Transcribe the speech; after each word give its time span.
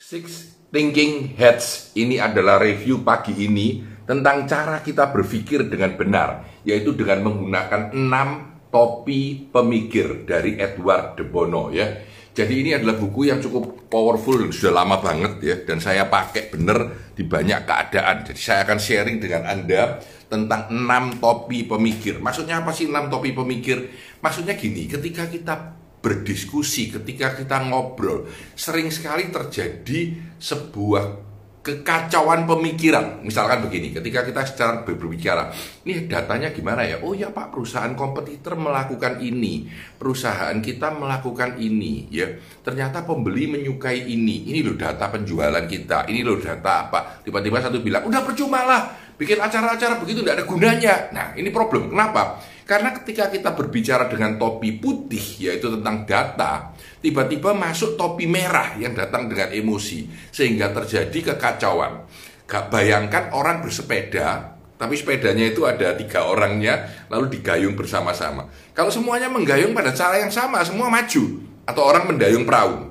Six 0.00 0.56
Thinking 0.72 1.36
Heads 1.36 1.92
ini 1.92 2.16
adalah 2.16 2.56
review 2.56 3.04
pagi 3.04 3.36
ini 3.36 3.84
tentang 4.08 4.48
cara 4.48 4.80
kita 4.80 5.12
berpikir 5.12 5.68
dengan 5.68 5.92
benar, 5.92 6.48
yaitu 6.64 6.96
dengan 6.96 7.28
menggunakan 7.28 7.92
enam 7.92 8.48
topi 8.72 9.52
pemikir 9.52 10.24
dari 10.24 10.56
Edward 10.56 11.20
de 11.20 11.28
Bono 11.28 11.68
ya. 11.68 12.00
Jadi 12.32 12.64
ini 12.64 12.72
adalah 12.72 12.96
buku 12.96 13.28
yang 13.28 13.44
cukup 13.44 13.92
powerful 13.92 14.40
dan 14.40 14.48
sudah 14.48 14.80
lama 14.80 15.04
banget 15.04 15.32
ya 15.44 15.56
dan 15.68 15.84
saya 15.84 16.08
pakai 16.08 16.48
benar 16.48 17.12
di 17.12 17.28
banyak 17.28 17.68
keadaan. 17.68 18.24
Jadi 18.24 18.40
saya 18.40 18.64
akan 18.64 18.80
sharing 18.80 19.20
dengan 19.20 19.44
Anda 19.52 20.00
tentang 20.32 20.72
enam 20.72 21.20
topi 21.20 21.68
pemikir. 21.68 22.24
Maksudnya 22.24 22.64
apa 22.64 22.72
sih 22.72 22.88
enam 22.88 23.12
topi 23.12 23.36
pemikir? 23.36 23.92
Maksudnya 24.24 24.56
gini, 24.56 24.88
ketika 24.88 25.28
kita 25.28 25.79
berdiskusi, 26.00 26.88
ketika 26.88 27.36
kita 27.36 27.60
ngobrol, 27.68 28.24
sering 28.56 28.88
sekali 28.88 29.28
terjadi 29.28 30.16
sebuah 30.40 31.28
kekacauan 31.60 32.48
pemikiran. 32.48 33.20
Misalkan 33.20 33.60
begini, 33.60 33.92
ketika 33.92 34.24
kita 34.24 34.48
secara 34.48 34.80
berbicara, 34.80 35.52
ini 35.84 36.08
datanya 36.08 36.56
gimana 36.56 36.88
ya? 36.88 37.04
Oh 37.04 37.12
ya 37.12 37.28
Pak, 37.28 37.52
perusahaan 37.52 37.92
kompetitor 37.92 38.56
melakukan 38.56 39.20
ini, 39.20 39.68
perusahaan 40.00 40.56
kita 40.56 40.88
melakukan 40.96 41.60
ini, 41.60 42.08
ya. 42.08 42.32
Ternyata 42.64 43.04
pembeli 43.04 43.44
menyukai 43.60 44.08
ini. 44.08 44.48
Ini 44.48 44.64
loh 44.64 44.76
data 44.80 45.12
penjualan 45.12 45.68
kita, 45.68 46.08
ini 46.08 46.24
loh 46.24 46.40
data 46.40 46.88
apa? 46.88 47.20
Tiba-tiba 47.20 47.60
satu 47.60 47.84
bilang, 47.84 48.08
udah 48.08 48.24
percuma 48.24 48.64
lah, 48.64 48.82
bikin 49.20 49.36
acara-acara 49.36 50.00
begitu 50.00 50.24
tidak 50.24 50.40
ada 50.40 50.44
gunanya. 50.48 51.12
Nah, 51.12 51.36
ini 51.36 51.52
problem. 51.52 51.92
Kenapa? 51.92 52.40
Karena 52.70 52.94
ketika 52.94 53.26
kita 53.26 53.50
berbicara 53.58 54.06
dengan 54.06 54.38
topi 54.38 54.78
putih, 54.78 55.42
yaitu 55.42 55.74
tentang 55.74 56.06
data, 56.06 56.70
tiba-tiba 57.02 57.50
masuk 57.50 57.98
topi 57.98 58.30
merah 58.30 58.78
yang 58.78 58.94
datang 58.94 59.26
dengan 59.26 59.50
emosi, 59.50 60.06
sehingga 60.30 60.70
terjadi 60.70 61.34
kekacauan. 61.34 62.06
Gak 62.46 62.70
bayangkan 62.70 63.34
orang 63.34 63.58
bersepeda, 63.58 64.54
tapi 64.78 64.94
sepedanya 64.94 65.50
itu 65.50 65.66
ada 65.66 65.98
tiga 65.98 66.30
orangnya, 66.30 66.86
lalu 67.10 67.42
digayung 67.42 67.74
bersama-sama. 67.74 68.46
Kalau 68.70 68.94
semuanya 68.94 69.26
menggayung 69.26 69.74
pada 69.74 69.90
cara 69.90 70.22
yang 70.22 70.30
sama, 70.30 70.62
semua 70.62 70.86
maju. 70.86 71.42
Atau 71.66 71.82
orang 71.82 72.06
mendayung 72.06 72.46
perahu. 72.46 72.89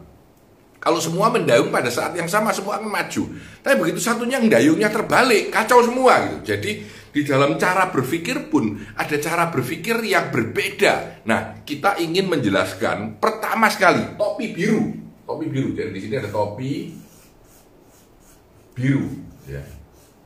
Kalau 0.79 0.99
semua 1.03 1.27
mendayung 1.27 1.67
pada 1.75 1.91
saat 1.91 2.15
yang 2.15 2.31
sama, 2.31 2.55
semua 2.55 2.79
akan 2.79 2.87
maju. 2.87 3.23
Tapi 3.59 3.75
begitu 3.75 3.99
satunya 3.99 4.39
mendayungnya 4.39 4.87
terbalik, 4.87 5.51
kacau 5.51 5.83
semua 5.83 6.23
gitu. 6.23 6.55
Jadi 6.55 6.71
di 7.09 7.21
dalam 7.27 7.59
cara 7.59 7.91
berpikir 7.91 8.47
pun 8.47 8.79
ada 8.95 9.15
cara 9.19 9.51
berpikir 9.51 9.99
yang 10.07 10.31
berbeda. 10.31 11.25
Nah, 11.27 11.59
kita 11.67 11.99
ingin 11.99 12.31
menjelaskan 12.31 13.19
pertama 13.19 13.67
sekali 13.67 14.15
topi 14.15 14.55
biru, 14.55 14.95
topi 15.27 15.45
biru. 15.51 15.75
Jadi 15.75 15.91
di 15.91 15.99
sini 15.99 16.15
ada 16.15 16.31
topi 16.31 16.95
biru. 18.71 19.09
Ya. 19.51 19.63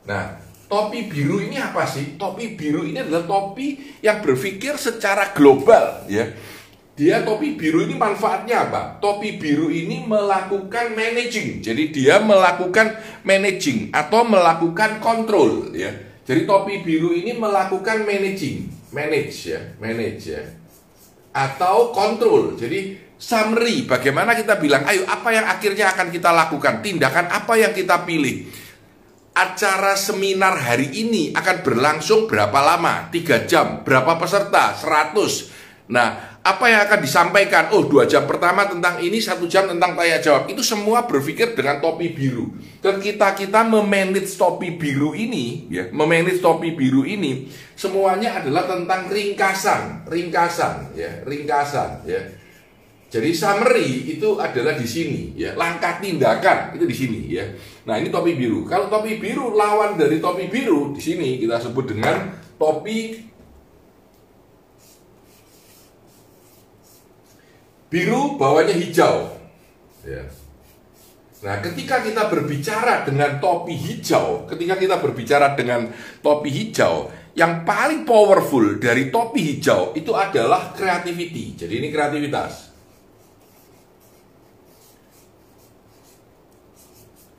Nah, 0.06 0.38
topi 0.70 1.10
biru 1.10 1.42
ini 1.42 1.58
apa 1.58 1.82
sih? 1.88 2.14
Topi 2.14 2.54
biru 2.54 2.86
ini 2.86 3.02
adalah 3.02 3.26
topi 3.26 3.98
yang 4.04 4.22
berpikir 4.22 4.78
secara 4.78 5.34
global, 5.34 6.06
ya. 6.06 6.30
Dia 6.94 7.26
topi 7.26 7.58
biru 7.58 7.90
ini 7.90 7.98
manfaatnya 7.98 8.70
apa? 8.70 8.82
Topi 9.02 9.34
biru 9.38 9.66
ini 9.66 10.06
melakukan 10.06 10.94
managing. 10.94 11.58
Jadi 11.58 11.90
dia 11.90 12.22
melakukan 12.22 12.94
managing 13.26 13.90
atau 13.90 14.22
melakukan 14.22 15.02
kontrol, 15.02 15.74
ya 15.74 16.14
jadi 16.24 16.48
topi 16.48 16.80
biru 16.80 17.12
ini 17.12 17.36
melakukan 17.36 18.08
managing, 18.08 18.64
manage 18.96 19.52
ya, 19.52 19.60
manage 19.76 20.32
ya. 20.32 20.40
Atau 21.36 21.92
kontrol. 21.92 22.56
Jadi 22.56 22.96
summary 23.20 23.84
bagaimana 23.84 24.32
kita 24.32 24.56
bilang, 24.56 24.88
ayo 24.88 25.04
apa 25.04 25.28
yang 25.36 25.44
akhirnya 25.44 25.92
akan 25.92 26.08
kita 26.08 26.32
lakukan, 26.32 26.80
tindakan 26.80 27.28
apa 27.28 27.60
yang 27.60 27.76
kita 27.76 28.08
pilih. 28.08 28.48
Acara 29.34 29.98
seminar 29.98 30.56
hari 30.56 30.94
ini 30.94 31.36
akan 31.36 31.60
berlangsung 31.60 32.24
berapa 32.24 32.56
lama? 32.56 33.12
Tiga 33.12 33.44
jam. 33.44 33.84
Berapa 33.84 34.16
peserta? 34.16 34.72
100. 34.72 35.90
Nah, 35.92 36.33
apa 36.44 36.68
yang 36.68 36.84
akan 36.84 37.00
disampaikan? 37.00 37.72
Oh, 37.72 37.88
dua 37.88 38.04
jam 38.04 38.28
pertama 38.28 38.68
tentang 38.68 39.00
ini, 39.00 39.16
satu 39.16 39.48
jam 39.48 39.64
tentang 39.64 39.96
tanya 39.96 40.20
jawab. 40.20 40.44
Itu 40.44 40.60
semua 40.60 41.08
berpikir 41.08 41.56
dengan 41.56 41.80
topi 41.80 42.12
biru. 42.12 42.52
Dan 42.84 43.00
kita 43.00 43.32
kita 43.32 43.64
memanage 43.64 44.36
topi 44.36 44.76
biru 44.76 45.16
ini, 45.16 45.72
ya, 45.72 45.88
memanage 45.88 46.44
topi 46.44 46.76
biru 46.76 47.08
ini, 47.08 47.48
semuanya 47.72 48.44
adalah 48.44 48.68
tentang 48.68 49.08
ringkasan, 49.08 50.04
ringkasan, 50.04 50.92
ya, 50.92 51.24
ringkasan, 51.24 52.04
ya. 52.04 52.20
Jadi 53.08 53.30
summary 53.32 54.12
itu 54.12 54.36
adalah 54.36 54.76
di 54.76 54.84
sini, 54.84 55.32
ya. 55.40 55.56
Langkah 55.56 55.96
tindakan 55.96 56.76
itu 56.76 56.84
di 56.84 56.92
sini, 56.92 57.20
ya. 57.32 57.48
Nah, 57.88 57.96
ini 57.96 58.12
topi 58.12 58.36
biru. 58.36 58.68
Kalau 58.68 58.92
topi 58.92 59.16
biru 59.16 59.56
lawan 59.56 59.96
dari 59.96 60.20
topi 60.20 60.52
biru 60.52 60.92
di 60.92 61.00
sini 61.00 61.40
kita 61.40 61.56
sebut 61.56 61.88
dengan 61.88 62.36
topi 62.60 63.32
biru 67.94 68.34
bawahnya 68.34 68.74
hijau. 68.74 69.30
Ya. 70.02 70.26
Nah, 71.46 71.62
ketika 71.62 72.02
kita 72.02 72.26
berbicara 72.26 73.06
dengan 73.06 73.38
topi 73.38 73.78
hijau, 73.78 74.50
ketika 74.50 74.74
kita 74.74 74.98
berbicara 74.98 75.54
dengan 75.54 75.94
topi 76.18 76.50
hijau, 76.50 77.14
yang 77.38 77.62
paling 77.62 78.02
powerful 78.02 78.82
dari 78.82 79.14
topi 79.14 79.54
hijau 79.54 79.94
itu 79.94 80.10
adalah 80.10 80.74
creativity. 80.74 81.54
Jadi 81.54 81.74
ini 81.78 81.88
kreativitas. 81.94 82.74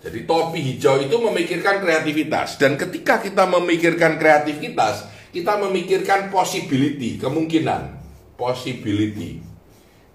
Jadi 0.05 0.21
topi 0.29 0.59
hijau 0.61 1.01
itu 1.01 1.17
memikirkan 1.17 1.81
kreativitas 1.81 2.61
dan 2.61 2.77
ketika 2.77 3.17
kita 3.25 3.49
memikirkan 3.49 4.21
kreativitas, 4.21 5.09
kita 5.33 5.57
memikirkan 5.57 6.29
possibility, 6.29 7.17
kemungkinan, 7.17 7.97
possibility. 8.37 9.54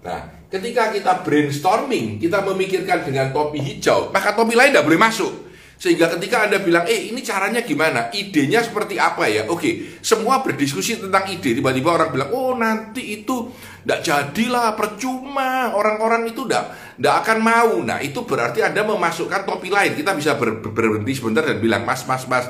Nah, 0.01 0.49
ketika 0.49 0.89
kita 0.89 1.21
brainstorming, 1.21 2.17
kita 2.17 2.41
memikirkan 2.41 3.05
dengan 3.05 3.29
topi 3.29 3.61
hijau, 3.61 4.09
maka 4.09 4.33
topi 4.33 4.57
lain 4.57 4.73
tidak 4.73 4.85
boleh 4.89 4.97
masuk. 4.97 5.51
Sehingga 5.81 6.13
ketika 6.13 6.45
Anda 6.45 6.61
bilang, 6.61 6.85
eh 6.85 7.09
ini 7.09 7.25
caranya 7.25 7.65
gimana? 7.65 8.13
Idenya 8.13 8.61
seperti 8.61 9.01
apa 9.01 9.25
ya? 9.25 9.49
Oke, 9.49 9.97
semua 10.05 10.45
berdiskusi 10.45 11.01
tentang 11.01 11.25
ide. 11.25 11.57
Tiba-tiba 11.57 11.97
orang 11.97 12.13
bilang, 12.13 12.29
oh 12.37 12.53
nanti 12.53 13.17
itu 13.17 13.49
tidak 13.81 14.05
jadilah, 14.05 14.77
percuma. 14.77 15.73
Orang-orang 15.73 16.29
itu 16.29 16.45
tidak 16.45 16.69
tidak 17.01 17.15
akan 17.25 17.37
mau. 17.41 17.73
Nah 17.81 17.97
itu 17.97 18.21
berarti 18.21 18.61
Anda 18.61 18.85
memasukkan 18.85 19.41
topi 19.41 19.73
lain. 19.73 19.97
Kita 19.97 20.13
bisa 20.13 20.37
ber, 20.37 20.61
berhenti 20.61 21.17
sebentar 21.17 21.41
dan 21.41 21.57
bilang, 21.57 21.81
mas, 21.81 22.05
mas, 22.05 22.29
mas, 22.29 22.45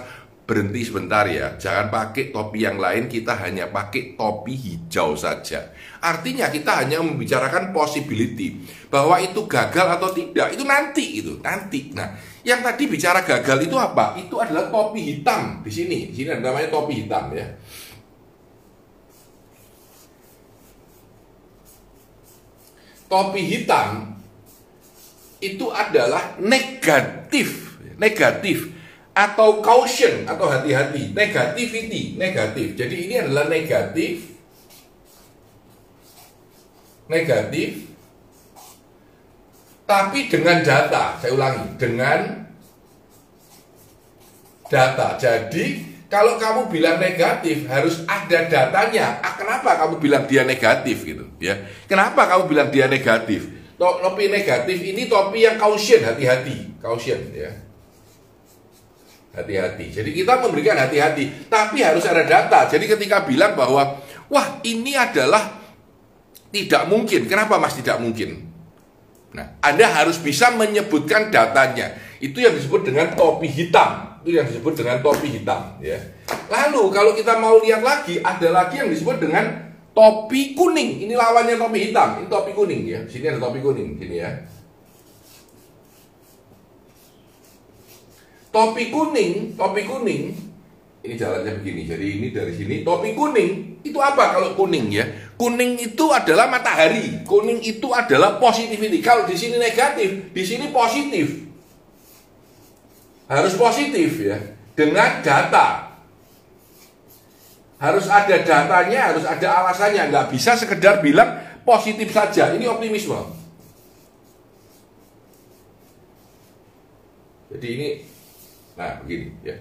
berhenti 0.46 0.82
sebentar 0.84 1.24
ya. 1.30 1.56
Jangan 1.56 1.88
pakai 1.88 2.34
topi 2.34 2.66
yang 2.66 2.82
lain, 2.82 3.08
kita 3.08 3.38
hanya 3.40 3.70
pakai 3.70 4.20
topi 4.20 4.54
hijau 4.58 5.16
saja. 5.16 5.72
Artinya 6.02 6.50
kita 6.50 6.82
hanya 6.82 7.00
membicarakan 7.00 7.72
possibility 7.72 8.60
bahwa 8.90 9.22
itu 9.22 9.46
gagal 9.46 9.88
atau 10.02 10.10
tidak. 10.12 10.52
Itu 10.52 10.66
nanti 10.66 11.24
itu, 11.24 11.40
nanti. 11.40 11.94
Nah, 11.94 12.12
yang 12.42 12.66
tadi 12.66 12.90
bicara 12.90 13.22
gagal 13.22 13.70
itu 13.70 13.78
apa? 13.78 14.18
Itu 14.18 14.42
adalah 14.42 14.68
topi 14.68 15.02
hitam 15.14 15.62
di 15.62 15.72
sini. 15.72 16.10
Di 16.10 16.26
sini 16.26 16.30
namanya 16.42 16.68
topi 16.74 17.06
hitam 17.06 17.32
ya. 17.32 17.48
Topi 23.12 23.42
hitam 23.44 24.16
itu 25.44 25.68
adalah 25.68 26.40
negatif, 26.40 27.76
negatif 28.00 28.81
atau 29.12 29.60
caution 29.60 30.24
atau 30.24 30.48
hati-hati. 30.48 31.12
Negativity 31.12 32.16
negatif. 32.16 32.80
Jadi 32.80 32.96
ini 33.08 33.16
adalah 33.20 33.52
negatif 33.52 34.32
negatif 37.12 37.92
tapi 39.84 40.32
dengan 40.32 40.64
data. 40.64 41.20
Saya 41.20 41.36
ulangi 41.36 41.76
dengan 41.76 42.20
data. 44.72 45.20
Jadi 45.20 45.92
kalau 46.08 46.40
kamu 46.40 46.72
bilang 46.72 46.96
negatif 47.04 47.68
harus 47.68 48.08
ada 48.08 48.48
datanya. 48.48 49.20
Ah, 49.20 49.36
kenapa 49.36 49.76
kamu 49.76 50.00
bilang 50.00 50.24
dia 50.24 50.48
negatif 50.48 51.04
gitu? 51.04 51.28
Ya. 51.44 51.60
Kenapa 51.92 52.32
kamu 52.32 52.48
bilang 52.48 52.70
dia 52.72 52.88
negatif? 52.88 53.60
Topi 53.76 54.30
negatif 54.30 54.78
ini 54.78 55.10
topi 55.12 55.44
yang 55.44 55.60
caution 55.60 56.00
hati-hati. 56.00 56.80
Caution 56.80 57.20
ya 57.36 57.71
Hati-hati. 59.32 59.96
Jadi 59.96 60.12
kita 60.12 60.44
memberikan 60.44 60.76
hati-hati, 60.76 61.48
tapi 61.48 61.80
harus 61.80 62.04
ada 62.04 62.28
data. 62.28 62.68
Jadi 62.68 62.84
ketika 62.84 63.24
bilang 63.24 63.56
bahwa 63.56 64.04
wah 64.28 64.60
ini 64.68 64.92
adalah 64.92 65.60
tidak 66.52 66.84
mungkin. 66.92 67.32
Kenapa 67.32 67.56
Mas 67.56 67.80
tidak 67.80 68.04
mungkin? 68.04 68.52
Nah, 69.32 69.56
Anda 69.64 69.88
harus 69.88 70.20
bisa 70.20 70.52
menyebutkan 70.52 71.32
datanya. 71.32 71.96
Itu 72.20 72.44
yang 72.44 72.52
disebut 72.52 72.84
dengan 72.84 73.16
topi 73.16 73.48
hitam. 73.48 74.20
Itu 74.22 74.36
yang 74.36 74.46
disebut 74.46 74.78
dengan 74.78 75.00
topi 75.02 75.34
hitam, 75.34 75.82
ya. 75.82 75.98
Lalu 76.52 76.94
kalau 76.94 77.16
kita 77.18 77.40
mau 77.42 77.58
lihat 77.58 77.82
lagi, 77.82 78.22
ada 78.22 78.48
lagi 78.54 78.78
yang 78.84 78.92
disebut 78.92 79.18
dengan 79.18 79.72
topi 79.96 80.54
kuning. 80.54 81.08
Ini 81.08 81.14
lawannya 81.16 81.58
topi 81.58 81.90
hitam. 81.90 82.22
Ini 82.22 82.28
topi 82.28 82.52
kuning 82.54 82.82
ya. 82.86 83.00
Sini 83.08 83.32
ada 83.32 83.40
topi 83.40 83.64
kuning, 83.64 83.98
sini 83.98 84.22
ya. 84.22 84.30
Topi 88.52 88.92
kuning, 88.92 89.56
topi 89.56 89.82
kuning, 89.88 90.36
ini 91.02 91.18
jalannya 91.18 91.58
begini. 91.58 91.90
Jadi 91.90 92.06
ini 92.22 92.28
dari 92.30 92.54
sini 92.54 92.86
topi 92.86 93.18
kuning 93.18 93.82
itu 93.82 93.98
apa 93.98 94.38
kalau 94.38 94.54
kuning 94.54 94.94
ya? 94.94 95.06
Kuning 95.34 95.82
itu 95.82 96.06
adalah 96.14 96.46
matahari. 96.46 97.26
Kuning 97.26 97.58
itu 97.66 97.90
adalah 97.90 98.38
positivity. 98.38 99.02
Kalau 99.02 99.26
di 99.26 99.34
sini 99.34 99.58
negatif, 99.58 100.30
di 100.30 100.44
sini 100.46 100.70
positif. 100.70 101.50
Harus 103.26 103.58
positif 103.58 104.22
ya. 104.22 104.38
Dengan 104.78 105.26
data. 105.26 105.90
Harus 107.82 108.06
ada 108.06 108.38
datanya, 108.46 109.10
harus 109.10 109.26
ada 109.26 109.48
alasannya. 109.66 110.14
Nggak 110.14 110.28
bisa 110.30 110.54
sekedar 110.54 111.02
bilang 111.02 111.42
positif 111.66 112.14
saja. 112.14 112.54
Ini 112.54 112.70
optimisme. 112.70 113.42
Jadi 117.50 117.68
ini, 117.68 117.90
nah 118.82 118.98
begini 119.06 119.30
ya. 119.46 119.54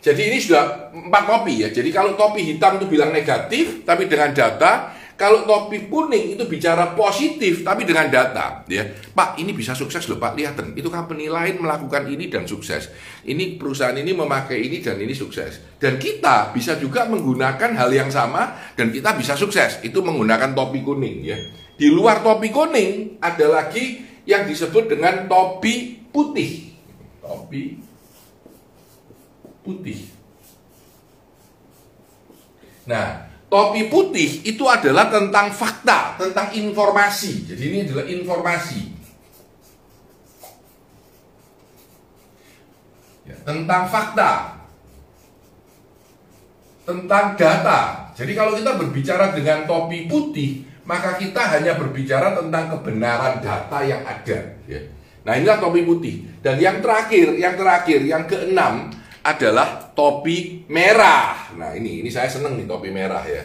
Jadi 0.00 0.32
ini 0.32 0.38
sudah 0.40 0.94
empat 0.96 1.22
topi 1.28 1.60
ya. 1.60 1.68
Jadi 1.68 1.92
kalau 1.92 2.16
topi 2.16 2.40
hitam 2.40 2.80
itu 2.80 2.88
bilang 2.88 3.12
negatif, 3.12 3.84
tapi 3.84 4.08
dengan 4.08 4.32
data. 4.32 4.96
Kalau 5.20 5.44
topi 5.44 5.84
kuning 5.92 6.32
itu 6.32 6.48
bicara 6.48 6.96
positif, 6.96 7.60
tapi 7.60 7.84
dengan 7.84 8.08
data. 8.08 8.64
Ya, 8.64 8.88
Pak, 8.88 9.36
ini 9.36 9.52
bisa 9.52 9.76
sukses 9.76 10.08
loh 10.08 10.16
Pak. 10.16 10.32
Lihat, 10.32 10.56
itu 10.72 10.88
company 10.88 11.28
lain 11.28 11.60
melakukan 11.60 12.08
ini 12.08 12.32
dan 12.32 12.48
sukses. 12.48 12.88
Ini 13.28 13.60
perusahaan 13.60 13.92
ini 13.92 14.16
memakai 14.16 14.64
ini 14.64 14.80
dan 14.80 14.96
ini 14.96 15.12
sukses. 15.12 15.60
Dan 15.76 16.00
kita 16.00 16.56
bisa 16.56 16.80
juga 16.80 17.04
menggunakan 17.04 17.76
hal 17.76 17.92
yang 17.92 18.08
sama 18.08 18.56
dan 18.80 18.88
kita 18.88 19.12
bisa 19.12 19.36
sukses. 19.36 19.84
Itu 19.84 20.00
menggunakan 20.00 20.56
topi 20.56 20.80
kuning 20.80 21.20
ya. 21.20 21.36
Di 21.76 21.92
luar 21.92 22.24
topi 22.24 22.48
kuning 22.48 23.20
ada 23.20 23.44
lagi 23.44 24.00
yang 24.24 24.48
disebut 24.48 24.88
dengan 24.88 25.28
topi 25.28 26.00
putih. 26.08 26.72
Topi 27.20 27.89
putih. 29.64 30.08
Nah, 32.88 33.28
topi 33.46 33.86
putih 33.86 34.42
itu 34.42 34.64
adalah 34.66 35.12
tentang 35.12 35.52
fakta, 35.52 36.16
tentang 36.16 36.50
informasi. 36.56 37.46
Jadi 37.50 37.62
ini 37.62 37.78
adalah 37.86 38.06
informasi. 38.08 38.80
Ya, 43.28 43.36
tentang 43.46 43.86
fakta. 43.86 44.58
Tentang 46.82 47.38
data. 47.38 48.10
Jadi 48.18 48.32
kalau 48.34 48.58
kita 48.58 48.74
berbicara 48.74 49.30
dengan 49.30 49.62
topi 49.68 50.10
putih, 50.10 50.66
maka 50.82 51.14
kita 51.14 51.38
hanya 51.54 51.78
berbicara 51.78 52.34
tentang 52.34 52.74
kebenaran 52.74 53.38
data 53.38 53.78
yang 53.86 54.02
ada. 54.02 54.58
Ya. 54.66 54.80
Nah 55.22 55.38
inilah 55.38 55.62
topi 55.62 55.86
putih. 55.86 56.26
Dan 56.42 56.58
yang 56.58 56.82
terakhir, 56.82 57.36
yang 57.38 57.54
terakhir, 57.54 58.00
yang 58.02 58.24
keenam 58.26 58.90
adalah 59.20 59.92
topi 59.92 60.64
merah. 60.72 61.52
Nah, 61.56 61.76
ini 61.76 62.00
ini 62.00 62.10
saya 62.12 62.32
seneng 62.32 62.56
nih 62.56 62.66
topi 62.68 62.88
merah 62.88 63.24
ya. 63.28 63.44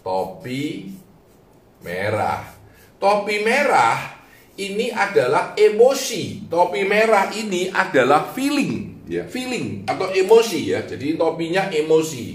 Topi 0.00 0.88
merah. 1.84 2.40
Topi 2.96 3.36
merah 3.44 4.20
ini 4.56 4.92
adalah 4.92 5.52
emosi. 5.56 6.48
Topi 6.48 6.84
merah 6.84 7.28
ini 7.32 7.68
adalah 7.68 8.32
feeling, 8.32 9.04
ya, 9.08 9.24
feeling 9.28 9.84
atau 9.88 10.08
emosi 10.12 10.60
ya. 10.72 10.80
Jadi 10.84 11.16
topinya 11.16 11.68
emosi. 11.68 12.26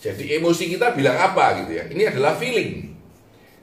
Jadi 0.00 0.24
emosi 0.36 0.64
kita 0.76 0.92
bilang 0.92 1.16
apa 1.16 1.64
gitu 1.64 1.72
ya? 1.76 1.84
Ini 1.88 2.12
adalah 2.12 2.36
feeling. 2.36 2.94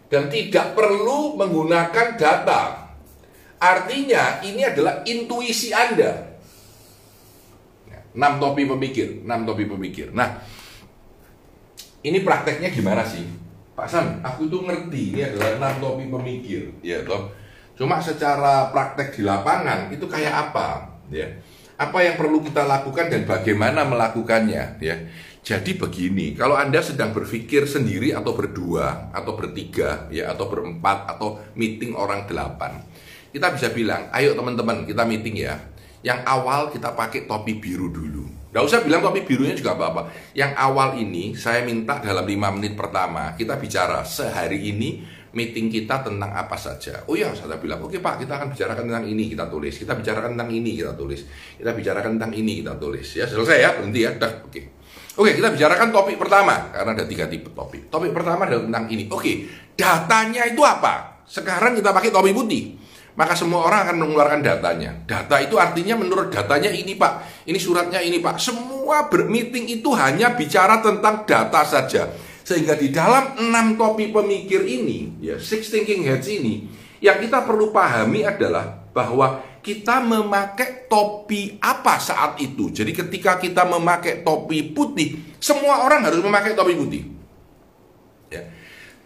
Dan 0.10 0.30
tidak 0.30 0.78
perlu 0.78 1.34
menggunakan 1.34 2.18
data. 2.18 2.94
Artinya 3.58 4.44
ini 4.46 4.62
adalah 4.62 5.02
intuisi 5.08 5.74
Anda 5.74 6.33
6 8.14 8.42
topi 8.42 8.70
pemikir, 8.70 9.26
6 9.26 9.48
topi 9.50 9.66
pemikir. 9.66 10.08
Nah, 10.14 10.38
ini 12.06 12.22
prakteknya 12.22 12.70
gimana 12.70 13.02
sih? 13.02 13.26
Pak 13.74 13.88
San, 13.90 14.22
aku 14.22 14.46
itu 14.46 14.62
ngerti 14.62 15.18
ini 15.18 15.22
adalah 15.26 15.74
6 15.74 15.82
topi 15.82 16.06
pemikir, 16.06 16.64
ya 16.86 17.02
toh. 17.02 17.34
Cuma 17.74 17.98
secara 17.98 18.70
praktek 18.70 19.18
di 19.18 19.26
lapangan 19.26 19.90
itu 19.90 20.06
kayak 20.06 20.34
apa, 20.50 20.94
ya? 21.10 21.26
Apa 21.74 22.06
yang 22.06 22.22
perlu 22.22 22.46
kita 22.46 22.70
lakukan 22.70 23.10
dan 23.10 23.26
bagaimana 23.26 23.82
melakukannya, 23.82 24.78
ya? 24.78 24.96
Jadi 25.44 25.76
begini, 25.76 26.38
kalau 26.38 26.54
Anda 26.56 26.80
sedang 26.80 27.12
berpikir 27.12 27.66
sendiri 27.66 28.14
atau 28.14 28.38
berdua, 28.38 29.10
atau 29.12 29.34
bertiga, 29.34 30.08
ya, 30.14 30.32
atau 30.32 30.48
berempat, 30.48 31.10
atau 31.10 31.42
meeting 31.58 31.98
orang 31.98 32.30
delapan, 32.30 32.78
kita 33.34 33.50
bisa 33.52 33.74
bilang, 33.74 34.08
ayo 34.14 34.38
teman-teman 34.38 34.86
kita 34.86 35.04
meeting 35.04 35.44
ya, 35.44 35.58
yang 36.04 36.22
awal 36.28 36.70
kita 36.70 36.92
pakai 36.94 37.26
topi 37.26 37.58
biru 37.58 37.88
dulu. 37.90 38.28
Gak 38.54 38.62
usah 38.70 38.86
bilang 38.86 39.02
topi 39.02 39.26
birunya 39.26 39.58
juga 39.58 39.74
apa-apa. 39.74 40.14
Yang 40.38 40.52
awal 40.54 41.00
ini 41.02 41.34
saya 41.34 41.66
minta 41.66 41.98
dalam 41.98 42.22
5 42.22 42.56
menit 42.60 42.78
pertama 42.78 43.34
kita 43.34 43.58
bicara 43.58 44.06
sehari 44.06 44.70
ini 44.70 45.02
meeting 45.34 45.74
kita 45.74 46.06
tentang 46.06 46.30
apa 46.30 46.54
saja. 46.54 47.02
Oh 47.10 47.18
ya, 47.18 47.34
saya 47.34 47.58
bilang, 47.58 47.82
oke 47.82 47.98
Pak, 47.98 48.22
kita 48.22 48.38
akan 48.38 48.54
bicarakan 48.54 48.86
tentang 48.86 49.06
ini, 49.10 49.34
kita 49.34 49.50
tulis. 49.50 49.74
Kita 49.74 49.98
bicarakan 49.98 50.38
tentang 50.38 50.52
ini, 50.54 50.72
kita 50.78 50.94
tulis. 50.94 51.26
Kita 51.58 51.74
bicarakan 51.74 52.12
tentang 52.22 52.34
ini, 52.38 52.62
kita 52.62 52.78
tulis. 52.78 53.08
Ya, 53.18 53.26
selesai 53.26 53.58
ya, 53.58 53.70
berhenti 53.74 54.06
ya, 54.06 54.14
udah, 54.14 54.34
oke. 54.46 54.62
Oke, 55.18 55.32
kita 55.34 55.50
bicarakan 55.50 55.90
topik 55.90 56.22
pertama, 56.22 56.70
karena 56.70 56.94
ada 56.94 57.06
tiga 57.10 57.26
tipe 57.26 57.50
topik. 57.50 57.90
Topik 57.90 58.14
pertama 58.14 58.46
adalah 58.46 58.70
tentang 58.70 58.86
ini. 58.94 59.10
Oke, 59.10 59.50
datanya 59.74 60.46
itu 60.46 60.62
apa? 60.62 61.26
Sekarang 61.26 61.74
kita 61.74 61.90
pakai 61.90 62.14
topi 62.14 62.30
putih 62.30 62.83
maka 63.14 63.38
semua 63.38 63.66
orang 63.66 63.90
akan 63.90 63.98
mengeluarkan 64.06 64.42
datanya. 64.42 64.92
Data 65.06 65.38
itu 65.42 65.58
artinya 65.62 65.94
menurut 65.98 66.34
datanya 66.34 66.74
ini 66.74 66.98
Pak, 66.98 67.46
ini 67.46 67.60
suratnya 67.62 68.02
ini 68.02 68.18
Pak. 68.18 68.42
Semua 68.42 69.06
bermeeting 69.10 69.70
itu 69.70 69.94
hanya 69.94 70.34
bicara 70.34 70.82
tentang 70.82 71.26
data 71.26 71.62
saja. 71.66 72.10
Sehingga 72.44 72.76
di 72.76 72.92
dalam 72.92 73.40
enam 73.40 73.80
topi 73.80 74.12
pemikir 74.12 74.68
ini, 74.68 75.16
ya 75.24 75.40
six 75.40 75.72
thinking 75.72 76.04
heads 76.04 76.28
ini, 76.28 76.68
yang 77.00 77.22
kita 77.22 77.48
perlu 77.48 77.72
pahami 77.72 78.28
adalah 78.28 78.84
bahwa 78.92 79.40
kita 79.64 80.04
memakai 80.04 80.92
topi 80.92 81.56
apa 81.64 81.96
saat 81.96 82.36
itu. 82.44 82.68
Jadi 82.68 82.92
ketika 82.92 83.40
kita 83.40 83.64
memakai 83.64 84.28
topi 84.28 84.76
putih, 84.76 85.38
semua 85.40 85.88
orang 85.88 86.04
harus 86.04 86.20
memakai 86.20 86.52
topi 86.52 86.76
putih. 86.76 87.04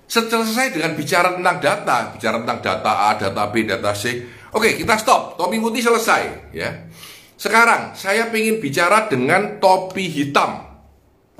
Selesai 0.07 0.71
dengan 0.71 0.95
bicara 0.95 1.35
tentang 1.35 1.59
data, 1.59 2.15
bicara 2.15 2.39
tentang 2.39 2.59
data 2.63 2.91
A, 3.11 3.19
data 3.19 3.43
B, 3.51 3.67
data 3.67 3.91
C. 3.91 4.23
Oke, 4.55 4.79
kita 4.79 4.95
stop. 4.95 5.35
Topi 5.35 5.59
putih 5.59 5.83
selesai, 5.83 6.55
ya. 6.55 6.87
Sekarang 7.35 7.91
saya 7.91 8.31
ingin 8.31 8.63
bicara 8.63 9.11
dengan 9.11 9.59
topi 9.59 10.07
hitam. 10.07 10.63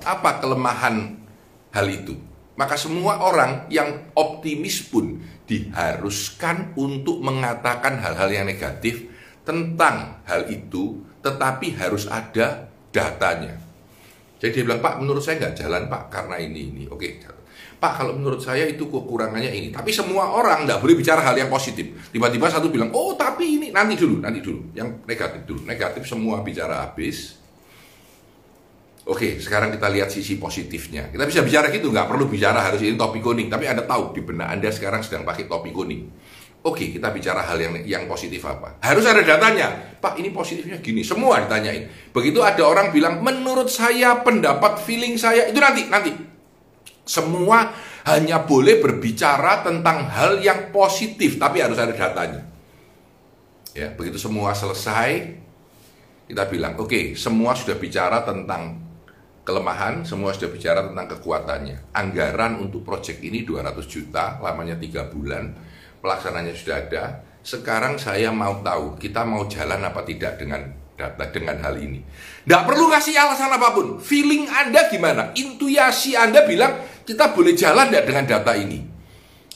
Apa 0.04 0.44
kelemahan 0.44 1.16
hal 1.74 1.88
itu? 1.90 2.14
Maka 2.60 2.76
semua 2.76 3.24
orang 3.24 3.72
yang 3.72 4.12
optimis 4.14 4.84
pun 4.86 5.24
diharuskan 5.48 6.76
untuk 6.76 7.24
mengatakan 7.24 7.98
hal-hal 8.04 8.30
yang 8.30 8.46
negatif 8.46 9.08
tentang 9.48 10.22
hal 10.28 10.44
itu, 10.52 11.08
tetapi 11.24 11.72
harus 11.80 12.06
ada 12.12 12.68
datanya. 12.92 13.56
Jadi 14.38 14.52
dia 14.54 14.64
bilang, 14.68 14.84
Pak, 14.84 15.02
menurut 15.02 15.24
saya 15.24 15.40
nggak 15.40 15.56
jalan, 15.56 15.88
Pak, 15.88 16.04
karena 16.12 16.36
ini, 16.44 16.62
ini. 16.70 16.84
Oke, 16.92 17.18
Pak 17.78 17.94
kalau 18.02 18.18
menurut 18.18 18.42
saya 18.42 18.66
itu 18.66 18.90
kekurangannya 18.90 19.54
ini. 19.54 19.70
Tapi 19.70 19.94
semua 19.94 20.34
orang 20.34 20.66
nggak 20.66 20.82
boleh 20.82 20.98
bicara 20.98 21.22
hal 21.22 21.38
yang 21.38 21.46
positif. 21.46 22.10
Tiba-tiba 22.10 22.50
satu 22.50 22.74
bilang, 22.74 22.90
oh 22.90 23.14
tapi 23.14 23.62
ini 23.62 23.68
nanti 23.70 23.94
dulu, 23.94 24.18
nanti 24.18 24.42
dulu. 24.42 24.74
Yang 24.74 25.06
negatif 25.06 25.42
dulu. 25.46 25.62
Negatif 25.62 26.04
semua 26.10 26.42
bicara 26.42 26.82
habis. 26.82 27.38
Oke, 29.08 29.38
sekarang 29.38 29.72
kita 29.72 29.88
lihat 29.94 30.10
sisi 30.10 30.42
positifnya. 30.42 31.14
Kita 31.14 31.24
bisa 31.30 31.46
bicara 31.46 31.70
gitu, 31.70 31.94
nggak 31.94 32.10
perlu 32.10 32.26
bicara 32.28 32.66
harus 32.66 32.82
ini 32.82 32.98
topi 32.98 33.22
kuning. 33.22 33.48
Tapi 33.48 33.70
Anda 33.70 33.86
tahu 33.86 34.12
di 34.12 34.26
benak 34.26 34.58
Anda 34.58 34.74
sekarang 34.74 35.06
sedang 35.06 35.22
pakai 35.22 35.46
topi 35.46 35.70
kuning. 35.70 36.02
Oke, 36.66 36.92
kita 36.92 37.14
bicara 37.16 37.46
hal 37.46 37.56
yang 37.62 37.74
yang 37.88 38.04
positif 38.10 38.44
apa? 38.44 38.82
Harus 38.84 39.08
ada 39.08 39.24
datanya. 39.24 39.96
Pak, 40.02 40.20
ini 40.20 40.34
positifnya 40.34 40.82
gini. 40.84 41.06
Semua 41.06 41.46
ditanyain. 41.46 41.88
Begitu 42.12 42.44
ada 42.44 42.60
orang 42.68 42.92
bilang, 42.92 43.24
menurut 43.24 43.72
saya, 43.72 44.20
pendapat, 44.26 44.82
feeling 44.84 45.16
saya, 45.16 45.48
itu 45.48 45.56
nanti, 45.62 45.88
nanti 45.88 46.12
semua 47.08 47.72
hanya 48.04 48.44
boleh 48.44 48.84
berbicara 48.84 49.64
tentang 49.64 50.06
hal 50.12 50.44
yang 50.44 50.70
positif, 50.76 51.40
tapi 51.40 51.64
harus 51.64 51.80
ada 51.80 51.96
datanya. 51.96 52.44
Ya, 53.72 53.94
begitu 53.96 54.20
semua 54.20 54.52
selesai, 54.52 55.40
kita 56.28 56.44
bilang, 56.52 56.76
oke, 56.76 56.92
okay, 56.92 57.06
semua 57.16 57.56
sudah 57.56 57.80
bicara 57.80 58.28
tentang 58.28 58.84
kelemahan, 59.48 60.04
semua 60.04 60.36
sudah 60.36 60.52
bicara 60.52 60.84
tentang 60.84 61.08
kekuatannya. 61.16 61.96
Anggaran 61.96 62.60
untuk 62.60 62.84
proyek 62.84 63.24
ini 63.24 63.48
200 63.48 63.88
juta, 63.88 64.36
lamanya 64.44 64.76
3 64.76 65.08
bulan, 65.08 65.56
pelaksananya 66.04 66.52
sudah 66.52 66.76
ada. 66.84 67.04
Sekarang 67.40 67.96
saya 67.96 68.28
mau 68.36 68.60
tahu, 68.60 69.00
kita 69.00 69.24
mau 69.24 69.48
jalan 69.48 69.80
apa 69.80 70.04
tidak 70.04 70.36
dengan 70.36 70.68
data 70.98 71.30
dengan 71.30 71.62
hal 71.62 71.78
ini. 71.78 72.02
Tidak 72.44 72.64
perlu 72.66 72.90
kasih 72.90 73.14
alasan 73.16 73.54
apa 73.54 73.72
pun. 73.72 74.02
Feeling 74.02 74.50
Anda 74.50 74.90
gimana? 74.90 75.32
Intuisi 75.38 76.18
Anda 76.18 76.44
bilang 76.44 76.97
kita 77.08 77.32
boleh 77.32 77.56
jalan 77.56 77.88
tidak 77.88 78.06
dengan 78.12 78.26
data 78.28 78.52
ini. 78.60 78.84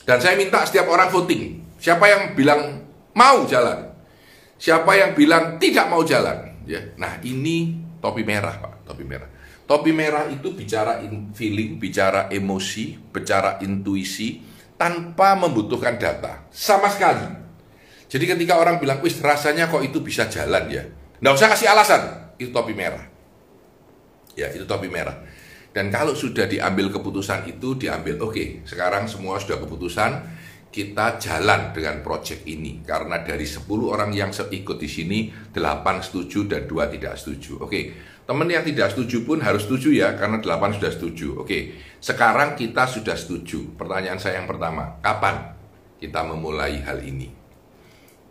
Dan 0.07 0.17
saya 0.23 0.39
minta 0.39 0.63
setiap 0.63 0.87
orang 0.87 1.11
voting. 1.11 1.75
Siapa 1.75 2.07
yang 2.07 2.21
bilang 2.31 2.87
mau 3.11 3.43
jalan? 3.43 3.91
Siapa 4.55 4.95
yang 4.95 5.11
bilang 5.11 5.59
tidak 5.59 5.91
mau 5.91 6.01
jalan? 6.07 6.51
ya. 6.65 6.81
Nah, 6.97 7.19
ini 7.25 7.77
topi 7.99 8.23
merah, 8.25 8.57
Pak, 8.57 8.87
topi 8.87 9.03
merah. 9.05 9.29
Topi 9.65 9.91
merah 9.95 10.27
itu 10.27 10.51
bicara 10.51 10.99
in 10.99 11.31
feeling, 11.31 11.79
bicara 11.79 12.27
emosi, 12.27 12.99
bicara 13.11 13.61
intuisi 13.63 14.43
tanpa 14.75 15.37
membutuhkan 15.37 15.95
data 15.95 16.47
sama 16.51 16.91
sekali. 16.91 17.23
Jadi 18.11 18.25
ketika 18.27 18.59
orang 18.59 18.83
bilang, 18.83 18.99
"Wis, 18.99 19.23
rasanya 19.23 19.71
kok 19.71 19.79
itu 19.79 20.03
bisa 20.03 20.27
jalan 20.27 20.67
ya." 20.67 20.83
Nggak 21.23 21.33
usah 21.37 21.47
kasih 21.55 21.67
alasan, 21.71 22.01
itu 22.35 22.51
topi 22.51 22.75
merah. 22.75 23.07
Ya, 24.35 24.51
itu 24.51 24.67
topi 24.67 24.91
merah. 24.91 25.15
Dan 25.71 25.87
kalau 25.87 26.11
sudah 26.11 26.51
diambil 26.51 26.91
keputusan 26.91 27.47
itu 27.47 27.79
diambil, 27.79 28.19
oke, 28.19 28.35
okay, 28.35 28.47
sekarang 28.67 29.07
semua 29.07 29.39
sudah 29.39 29.55
keputusan, 29.55 30.11
kita 30.71 31.19
jalan 31.19 31.75
dengan 31.75 31.99
proyek 31.99 32.47
ini 32.47 32.79
karena 32.87 33.19
dari 33.19 33.43
10 33.43 33.67
orang 33.91 34.15
yang 34.15 34.31
ikut 34.31 34.77
di 34.79 34.87
sini 34.87 35.19
8 35.51 35.59
setuju 35.99 36.47
dan 36.47 36.63
2 36.63 36.95
tidak 36.95 37.19
setuju. 37.19 37.59
Oke, 37.67 37.91
teman 38.23 38.47
yang 38.47 38.63
tidak 38.63 38.95
setuju 38.95 39.27
pun 39.27 39.43
harus 39.43 39.67
setuju 39.67 39.91
ya 39.91 40.15
karena 40.15 40.39
8 40.39 40.79
sudah 40.79 40.91
setuju. 40.95 41.43
Oke, 41.43 41.75
sekarang 41.99 42.55
kita 42.55 42.87
sudah 42.87 43.19
setuju. 43.19 43.75
Pertanyaan 43.75 44.15
saya 44.15 44.39
yang 44.39 44.47
pertama, 44.47 44.95
kapan 45.03 45.59
kita 45.99 46.23
memulai 46.23 46.79
hal 46.87 47.03
ini? 47.03 47.27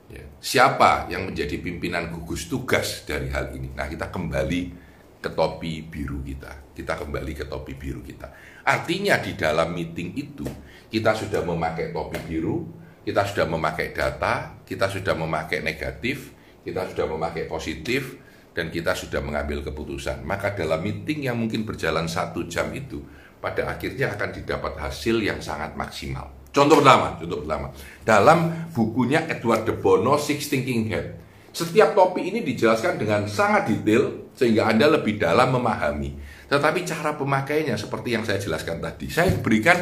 Ya. 0.08 0.24
Siapa 0.40 1.12
yang 1.12 1.28
menjadi 1.28 1.60
pimpinan 1.60 2.08
gugus 2.08 2.48
tugas 2.48 3.04
dari 3.04 3.28
hal 3.28 3.52
ini? 3.52 3.76
Nah, 3.76 3.84
kita 3.84 4.08
kembali 4.08 4.79
ke 5.20 5.30
topi 5.36 5.84
biru 5.84 6.24
kita. 6.24 6.72
Kita 6.72 6.96
kembali 6.96 7.32
ke 7.36 7.44
topi 7.44 7.76
biru 7.76 8.00
kita. 8.00 8.32
Artinya 8.64 9.20
di 9.20 9.36
dalam 9.36 9.76
meeting 9.76 10.16
itu 10.16 10.48
kita 10.88 11.12
sudah 11.12 11.44
memakai 11.44 11.92
topi 11.92 12.18
biru, 12.24 12.64
kita 13.04 13.28
sudah 13.28 13.46
memakai 13.46 13.92
data, 13.92 14.64
kita 14.64 14.88
sudah 14.88 15.12
memakai 15.12 15.60
negatif, 15.60 16.32
kita 16.64 16.88
sudah 16.88 17.06
memakai 17.08 17.44
positif, 17.44 18.16
dan 18.56 18.72
kita 18.72 18.96
sudah 18.96 19.22
mengambil 19.22 19.62
keputusan. 19.62 20.24
Maka 20.26 20.56
dalam 20.56 20.82
meeting 20.82 21.28
yang 21.28 21.36
mungkin 21.38 21.62
berjalan 21.62 22.10
satu 22.10 22.48
jam 22.50 22.72
itu, 22.74 23.04
pada 23.40 23.72
akhirnya 23.72 24.12
akan 24.16 24.30
didapat 24.36 24.76
hasil 24.76 25.16
yang 25.20 25.40
sangat 25.40 25.72
maksimal. 25.76 26.28
Contoh 26.50 26.82
pertama, 26.82 27.14
contoh 27.14 27.46
pertama, 27.46 27.70
dalam 28.02 28.68
bukunya 28.74 29.22
Edward 29.30 29.64
de 29.64 29.74
Bono, 29.78 30.18
Six 30.18 30.50
Thinking 30.50 30.90
Head, 30.90 31.06
setiap 31.50 31.98
topi 31.98 32.30
ini 32.30 32.46
dijelaskan 32.46 32.98
dengan 32.98 33.26
sangat 33.26 33.66
detail 33.66 34.30
sehingga 34.34 34.70
Anda 34.70 34.86
lebih 34.86 35.18
dalam 35.18 35.50
memahami. 35.54 36.14
Tetapi 36.46 36.82
cara 36.86 37.14
pemakainya 37.14 37.74
seperti 37.78 38.14
yang 38.14 38.26
saya 38.26 38.38
jelaskan 38.42 38.82
tadi, 38.82 39.06
saya 39.10 39.34
berikan 39.38 39.78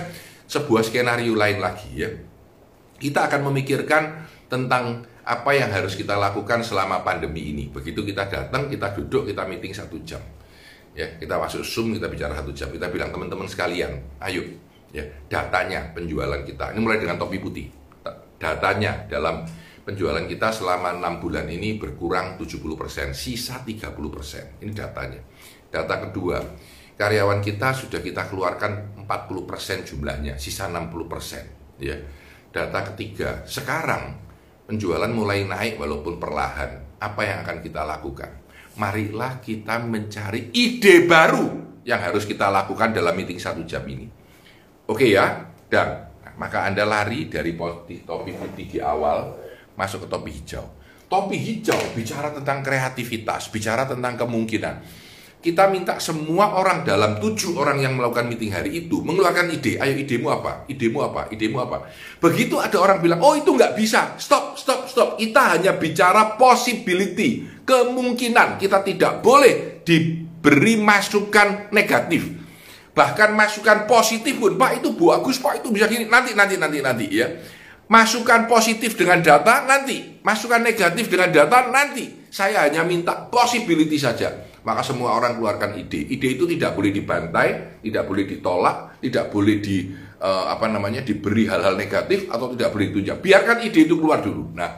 sebuah 0.48 0.84
skenario 0.84 1.36
lain 1.36 1.60
lagi 1.60 1.90
ya. 1.92 2.08
Kita 2.98 3.30
akan 3.30 3.52
memikirkan 3.52 4.26
tentang 4.48 5.04
apa 5.28 5.50
yang 5.52 5.68
harus 5.68 5.92
kita 5.92 6.16
lakukan 6.16 6.64
selama 6.64 7.04
pandemi 7.04 7.52
ini. 7.52 7.68
Begitu 7.68 8.00
kita 8.00 8.26
datang, 8.32 8.72
kita 8.72 8.96
duduk, 8.96 9.28
kita 9.28 9.44
meeting 9.44 9.76
satu 9.76 10.00
jam. 10.02 10.20
Ya, 10.96 11.04
kita 11.20 11.36
masuk 11.36 11.62
Zoom, 11.62 11.94
kita 11.94 12.08
bicara 12.08 12.32
satu 12.32 12.50
jam. 12.50 12.72
Kita 12.72 12.88
bilang 12.88 13.12
teman-teman 13.12 13.46
sekalian, 13.46 14.02
ayo, 14.24 14.42
ya, 14.90 15.04
datanya 15.28 15.92
penjualan 15.92 16.42
kita. 16.42 16.72
Ini 16.72 16.80
mulai 16.80 16.98
dengan 16.98 17.20
topi 17.20 17.38
putih. 17.38 17.68
Datanya 18.40 19.04
dalam 19.06 19.44
penjualan 19.88 20.28
kita 20.28 20.52
selama 20.52 21.00
enam 21.00 21.16
bulan 21.16 21.48
ini 21.48 21.80
berkurang 21.80 22.36
70%, 22.36 23.16
sisa 23.16 23.64
30%. 23.64 24.60
Ini 24.60 24.72
datanya. 24.76 25.24
Data 25.72 25.96
kedua, 26.04 26.44
karyawan 27.00 27.40
kita 27.40 27.72
sudah 27.72 28.04
kita 28.04 28.28
keluarkan 28.28 29.00
40% 29.08 29.88
jumlahnya, 29.88 30.36
sisa 30.36 30.68
60%. 30.68 31.80
Ya. 31.80 31.96
Data 32.52 32.84
ketiga, 32.92 33.48
sekarang 33.48 34.20
penjualan 34.68 35.08
mulai 35.08 35.48
naik 35.48 35.80
walaupun 35.80 36.20
perlahan. 36.20 37.00
Apa 37.00 37.24
yang 37.24 37.38
akan 37.48 37.58
kita 37.64 37.88
lakukan? 37.88 38.44
Marilah 38.76 39.40
kita 39.40 39.80
mencari 39.80 40.52
ide 40.52 41.08
baru 41.08 41.80
yang 41.88 42.04
harus 42.04 42.28
kita 42.28 42.52
lakukan 42.52 42.92
dalam 42.92 43.16
meeting 43.16 43.40
satu 43.40 43.64
jam 43.64 43.88
ini. 43.88 44.04
Oke 44.84 45.08
ya, 45.08 45.48
dan 45.72 46.12
maka 46.36 46.68
Anda 46.68 46.84
lari 46.84 47.32
dari 47.32 47.56
topi 47.56 48.32
putih 48.36 48.66
di 48.68 48.78
awal 48.84 49.47
masuk 49.78 50.04
ke 50.04 50.08
topi 50.10 50.30
hijau. 50.34 50.66
Topi 51.06 51.38
hijau 51.38 51.78
bicara 51.94 52.34
tentang 52.34 52.66
kreativitas, 52.66 53.48
bicara 53.54 53.86
tentang 53.86 54.18
kemungkinan 54.18 55.06
kita 55.38 55.70
minta 55.70 56.02
semua 56.02 56.58
orang 56.58 56.82
dalam 56.82 57.22
tujuh 57.22 57.54
orang 57.54 57.78
yang 57.78 57.94
melakukan 57.94 58.26
meeting 58.26 58.50
hari 58.50 58.82
itu 58.82 58.98
mengeluarkan 59.06 59.54
ide. 59.54 59.78
Ayo 59.78 59.94
idemu 59.94 60.34
apa? 60.34 60.66
Idemu 60.66 60.98
apa? 60.98 61.30
Idemu 61.30 61.62
apa? 61.62 61.86
Begitu 62.18 62.58
ada 62.58 62.74
orang 62.82 62.98
bilang, 62.98 63.22
oh 63.22 63.38
itu 63.38 63.54
nggak 63.54 63.78
bisa. 63.78 64.18
Stop, 64.18 64.58
stop, 64.58 64.90
stop. 64.90 65.14
Kita 65.14 65.54
hanya 65.54 65.78
bicara 65.78 66.34
possibility, 66.34 67.46
kemungkinan. 67.62 68.58
Kita 68.58 68.82
tidak 68.82 69.22
boleh 69.22 69.86
diberi 69.86 70.74
masukan 70.74 71.70
negatif. 71.70 72.26
Bahkan 72.90 73.30
masukan 73.30 73.86
positif 73.86 74.42
pun, 74.42 74.58
Pak 74.58 74.82
itu 74.82 74.90
bagus, 74.98 75.38
Pak 75.38 75.62
itu 75.62 75.70
bisa 75.70 75.86
gini. 75.86 76.10
Nanti, 76.10 76.34
nanti, 76.34 76.58
nanti, 76.58 76.82
nanti 76.82 77.06
ya. 77.14 77.30
Masukan 77.88 78.44
positif 78.44 79.00
dengan 79.00 79.24
data 79.24 79.64
nanti, 79.64 80.20
masukan 80.20 80.60
negatif 80.60 81.08
dengan 81.08 81.32
data 81.32 81.72
nanti. 81.72 82.28
Saya 82.28 82.68
hanya 82.68 82.84
minta 82.84 83.16
possibility 83.32 83.96
saja 83.96 84.48
maka 84.68 84.84
semua 84.84 85.16
orang 85.16 85.40
keluarkan 85.40 85.80
ide. 85.80 86.04
Ide 86.12 86.36
itu 86.36 86.44
tidak 86.44 86.76
boleh 86.76 86.92
dibantai, 86.92 87.80
tidak 87.80 88.04
boleh 88.04 88.24
ditolak, 88.28 89.00
tidak 89.00 89.32
boleh 89.32 89.56
di 89.64 89.88
uh, 90.20 90.52
apa 90.52 90.68
namanya 90.68 91.00
diberi 91.00 91.48
hal-hal 91.48 91.72
negatif 91.72 92.28
atau 92.28 92.52
tidak 92.52 92.76
boleh 92.76 92.92
ditunjuk. 92.92 93.16
Biarkan 93.24 93.64
ide 93.64 93.88
itu 93.88 93.96
keluar 93.96 94.20
dulu. 94.20 94.52
Nah, 94.52 94.76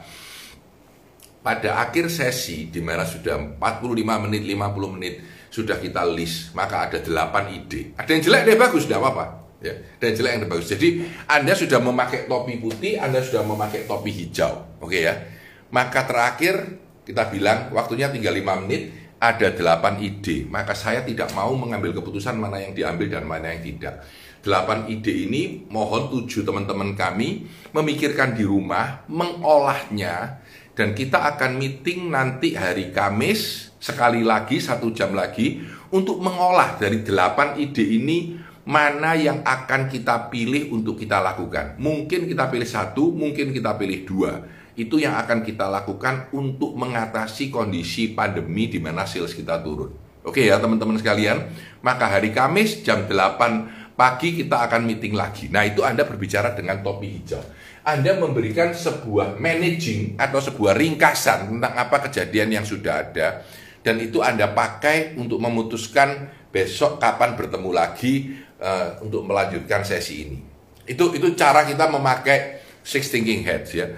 pada 1.42 1.82
akhir 1.82 2.06
sesi 2.06 2.70
di 2.70 2.78
mana 2.78 3.02
sudah 3.02 3.58
45 3.58 4.24
menit, 4.30 4.46
50 4.46 4.94
menit 4.94 5.14
sudah 5.50 5.82
kita 5.82 6.06
list, 6.06 6.54
maka 6.54 6.86
ada 6.86 7.02
8 7.02 7.50
ide. 7.50 7.96
Ada 7.98 8.10
yang 8.14 8.22
jelek, 8.22 8.42
yang 8.46 8.62
bagus, 8.62 8.86
tidak 8.86 9.02
apa-apa. 9.02 9.26
Ya, 9.60 9.76
dan 10.00 10.16
jelek 10.16 10.32
yang 10.40 10.42
bagus. 10.48 10.72
Jadi 10.72 11.04
Anda 11.28 11.52
sudah 11.52 11.84
memakai 11.84 12.24
topi 12.24 12.56
putih, 12.56 12.96
Anda 12.96 13.20
sudah 13.20 13.44
memakai 13.44 13.84
topi 13.84 14.08
hijau, 14.08 14.80
oke 14.80 14.96
ya. 14.96 15.20
Maka 15.68 16.08
terakhir 16.08 16.80
kita 17.04 17.28
bilang 17.28 17.68
waktunya 17.76 18.08
tinggal 18.08 18.32
5 18.32 18.64
menit, 18.64 18.88
ada 19.20 19.52
delapan 19.52 20.00
ide, 20.00 20.48
maka 20.48 20.72
saya 20.72 21.04
tidak 21.04 21.36
mau 21.36 21.52
mengambil 21.52 21.92
keputusan 21.92 22.40
mana 22.40 22.56
yang 22.56 22.72
diambil 22.72 23.12
dan 23.12 23.28
mana 23.28 23.52
yang 23.52 23.60
tidak. 23.60 24.00
Delapan 24.40 24.88
ide 24.88 25.28
ini 25.28 25.68
mohon 25.68 26.08
tujuh 26.08 26.40
teman-teman 26.40 26.96
kami 26.96 27.44
memikirkan 27.76 28.32
di 28.32 28.48
rumah, 28.48 29.04
mengolahnya, 29.12 30.40
dan 30.72 30.96
kita 30.96 31.36
akan 31.36 31.60
meeting 31.60 32.08
nanti 32.08 32.56
hari 32.56 32.96
Kamis 32.96 33.68
sekali 33.76 34.24
lagi 34.24 34.56
satu 34.56 34.88
jam 34.96 35.12
lagi 35.12 35.60
untuk 35.92 36.24
mengolah 36.24 36.80
dari 36.80 37.04
delapan 37.04 37.60
ide 37.60 37.84
ini 37.84 38.40
mana 38.70 39.18
yang 39.18 39.42
akan 39.42 39.90
kita 39.90 40.30
pilih 40.30 40.70
untuk 40.70 40.94
kita 40.94 41.18
lakukan. 41.18 41.74
Mungkin 41.82 42.30
kita 42.30 42.46
pilih 42.46 42.68
satu, 42.70 43.10
mungkin 43.10 43.50
kita 43.50 43.74
pilih 43.74 44.06
dua 44.06 44.32
itu 44.78 45.02
yang 45.02 45.18
akan 45.18 45.42
kita 45.42 45.66
lakukan 45.66 46.30
untuk 46.30 46.78
mengatasi 46.78 47.50
kondisi 47.50 48.14
pandemi 48.14 48.70
di 48.70 48.78
mana 48.78 49.02
sales 49.04 49.34
kita 49.34 49.58
turun. 49.58 49.90
Oke 50.22 50.46
ya 50.46 50.62
teman-teman 50.62 50.94
sekalian, 50.94 51.50
maka 51.82 52.06
hari 52.06 52.30
Kamis 52.30 52.86
jam 52.86 53.04
8 53.10 53.98
pagi 53.98 54.38
kita 54.38 54.62
akan 54.70 54.86
meeting 54.86 55.18
lagi. 55.18 55.50
Nah 55.50 55.66
itu 55.66 55.82
Anda 55.82 56.06
berbicara 56.06 56.54
dengan 56.54 56.80
topi 56.80 57.20
hijau. 57.20 57.42
Anda 57.82 58.14
memberikan 58.16 58.70
sebuah 58.70 59.40
managing 59.40 60.20
atau 60.20 60.38
sebuah 60.38 60.76
ringkasan 60.76 61.50
tentang 61.50 61.74
apa 61.74 61.96
kejadian 62.06 62.60
yang 62.60 62.64
sudah 62.64 63.08
ada 63.08 63.42
dan 63.80 63.96
itu 63.96 64.20
Anda 64.20 64.52
pakai 64.52 65.16
untuk 65.16 65.40
memutuskan 65.40 66.28
besok 66.52 67.00
kapan 67.00 67.38
bertemu 67.38 67.70
lagi 67.72 68.36
uh, 68.60 69.00
untuk 69.02 69.26
melanjutkan 69.26 69.82
sesi 69.82 70.14
ini. 70.28 70.38
Itu 70.84 71.10
itu 71.16 71.32
cara 71.34 71.64
kita 71.64 71.88
memakai 71.90 72.62
six 72.84 73.10
thinking 73.10 73.42
heads 73.42 73.72
ya 73.74 73.90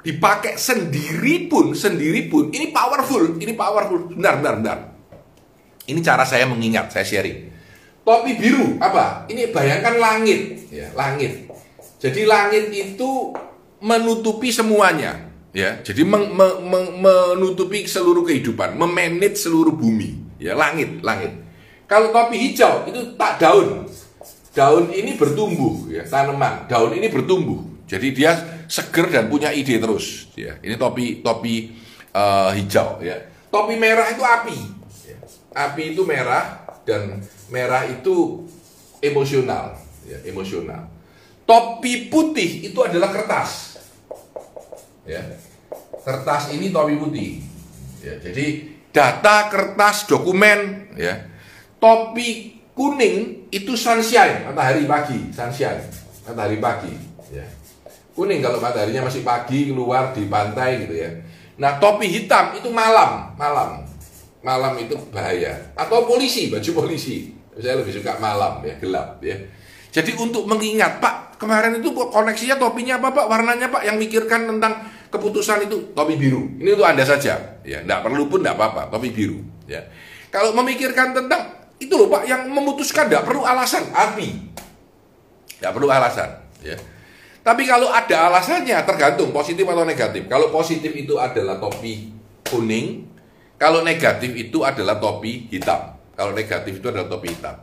dipakai 0.00 0.56
sendiri 0.56 1.46
pun, 1.46 1.76
sendiri 1.76 2.28
pun, 2.32 2.48
ini 2.52 2.72
powerful, 2.72 3.36
ini 3.36 3.52
powerful. 3.52 4.16
Benar, 4.16 4.40
benar, 4.40 4.54
benar. 4.60 4.78
Ini 5.84 6.00
cara 6.00 6.24
saya 6.24 6.48
mengingat, 6.48 6.92
saya 6.92 7.04
sharing. 7.04 7.52
Topi 8.00 8.32
biru, 8.40 8.80
apa? 8.80 9.28
Ini 9.28 9.52
bayangkan 9.52 10.00
langit, 10.00 10.72
ya, 10.72 10.88
langit. 10.96 11.52
Jadi 12.00 12.24
langit 12.24 12.72
itu 12.72 13.36
menutupi 13.84 14.48
semuanya, 14.48 15.20
ya. 15.52 15.84
Jadi 15.84 16.00
men, 16.08 16.32
men, 16.32 16.52
men, 16.64 16.84
menutupi 17.04 17.84
seluruh 17.84 18.24
kehidupan, 18.24 18.80
memanage 18.80 19.36
seluruh 19.36 19.76
bumi, 19.76 20.40
ya, 20.40 20.56
langit, 20.56 21.04
langit. 21.04 21.36
Kalau 21.90 22.14
topi 22.14 22.38
hijau 22.38 22.86
itu 22.86 23.18
tak 23.18 23.42
daun. 23.42 23.82
Daun 24.54 24.94
ini 24.94 25.18
bertumbuh, 25.18 25.90
ya, 25.90 26.06
tanaman. 26.06 26.70
Daun 26.70 26.94
ini 26.94 27.10
bertumbuh. 27.10 27.66
Jadi 27.90 28.14
dia 28.14 28.38
seger 28.70 29.10
dan 29.10 29.26
punya 29.26 29.50
ide 29.50 29.82
terus. 29.82 30.30
Ya, 30.38 30.54
ini 30.62 30.78
topi 30.78 31.18
topi 31.26 31.74
uh, 32.14 32.54
hijau. 32.54 33.02
Ya, 33.02 33.18
topi 33.50 33.74
merah 33.74 34.06
itu 34.06 34.22
api. 34.22 34.58
Api 35.50 35.82
itu 35.98 36.06
merah 36.06 36.62
dan 36.86 37.18
merah 37.50 37.82
itu 37.90 38.46
emosional. 39.02 39.74
Ya, 40.06 40.18
emosional. 40.30 40.86
Topi 41.42 42.06
putih 42.06 42.70
itu 42.70 42.78
adalah 42.86 43.10
kertas. 43.10 43.82
Ya, 45.02 45.26
kertas 46.06 46.54
ini 46.54 46.70
topi 46.70 46.94
putih. 46.94 47.42
Ya, 47.98 48.14
jadi 48.22 48.78
data, 48.94 49.50
kertas, 49.50 50.06
dokumen, 50.06 50.90
ya. 50.94 51.29
Topi 51.80 52.60
kuning 52.76 53.48
itu 53.48 53.72
sunshine, 53.72 54.44
matahari 54.46 54.84
pagi, 54.84 55.32
sunshine, 55.32 55.80
matahari 56.28 56.60
pagi, 56.60 56.92
ya. 57.32 57.44
Kuning 58.12 58.44
kalau 58.44 58.60
mataharinya 58.60 59.08
masih 59.08 59.24
pagi 59.24 59.72
keluar 59.72 60.12
di 60.12 60.28
pantai 60.28 60.84
gitu 60.84 60.94
ya. 60.94 61.10
Nah, 61.60 61.76
topi 61.76 62.08
hitam 62.08 62.56
itu 62.56 62.68
malam, 62.72 63.32
malam. 63.36 63.84
Malam 64.40 64.80
itu 64.80 64.96
bahaya. 65.12 65.72
Atau 65.76 66.08
polisi, 66.08 66.48
baju 66.48 66.84
polisi. 66.84 67.36
Saya 67.60 67.76
lebih 67.76 67.92
suka 67.92 68.16
malam 68.16 68.64
ya, 68.64 68.72
gelap 68.80 69.20
ya. 69.20 69.36
Jadi 69.92 70.16
untuk 70.16 70.48
mengingat, 70.48 70.96
Pak, 70.96 71.36
kemarin 71.36 71.76
itu 71.76 71.92
koneksinya 71.92 72.56
topinya 72.56 72.96
apa, 72.96 73.12
Pak? 73.12 73.26
Warnanya, 73.28 73.68
Pak, 73.68 73.84
yang 73.84 74.00
mikirkan 74.00 74.48
tentang 74.48 74.88
keputusan 75.12 75.68
itu 75.68 75.92
topi 75.92 76.16
biru. 76.16 76.48
Ini 76.56 76.72
untuk 76.72 76.88
Anda 76.88 77.04
saja, 77.04 77.60
ya. 77.60 77.84
Tidak 77.84 78.00
perlu 78.00 78.32
pun 78.32 78.40
tidak 78.40 78.56
apa-apa, 78.56 78.88
topi 78.88 79.12
biru, 79.12 79.44
ya. 79.68 79.84
Kalau 80.32 80.56
memikirkan 80.56 81.12
tentang 81.12 81.59
itu 81.80 81.94
loh, 81.96 82.12
Pak, 82.12 82.28
yang 82.28 82.44
memutuskan 82.52 83.08
tidak 83.08 83.24
perlu 83.24 83.42
alasan, 83.42 83.88
api. 83.88 84.28
Tidak 85.56 85.72
perlu 85.72 85.88
alasan, 85.88 86.28
ya. 86.60 86.76
Tapi 87.40 87.64
kalau 87.64 87.88
ada 87.88 88.28
alasannya, 88.28 88.76
tergantung 88.84 89.32
positif 89.32 89.64
atau 89.64 89.88
negatif. 89.88 90.28
Kalau 90.28 90.52
positif 90.52 90.92
itu 90.92 91.16
adalah 91.16 91.56
topi 91.56 92.12
kuning, 92.44 93.08
kalau 93.56 93.80
negatif 93.80 94.36
itu 94.36 94.60
adalah 94.60 95.00
topi 95.00 95.48
hitam. 95.48 95.96
Kalau 96.12 96.36
negatif 96.36 96.84
itu 96.84 96.86
adalah 96.92 97.08
topi 97.08 97.32
hitam. 97.32 97.56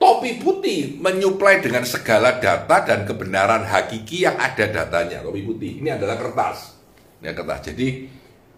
Topi 0.00 0.42
putih 0.42 0.98
menyuplai 0.98 1.62
dengan 1.62 1.86
segala 1.86 2.42
data 2.42 2.82
dan 2.82 3.06
kebenaran 3.06 3.62
hakiki 3.62 4.26
yang 4.26 4.34
ada 4.34 4.66
datanya. 4.66 5.22
Topi 5.22 5.46
putih 5.46 5.78
ini 5.78 5.94
adalah 5.94 6.18
kertas. 6.18 6.74
Ini 7.22 7.30
kertas. 7.30 7.70
Jadi 7.70 8.08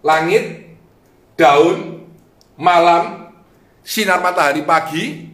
langit, 0.01 0.73
daun, 1.37 2.09
malam, 2.57 3.22
sinar 3.83 4.23
matahari 4.23 4.63
pagi, 4.63 5.27